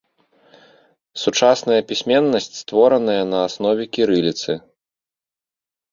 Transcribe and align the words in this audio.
Сучасная 1.23 1.77
пісьменнасць 1.91 2.49
створаная 2.63 3.21
на 3.35 3.45
аснове 3.49 3.83
кірыліцы. 3.99 4.51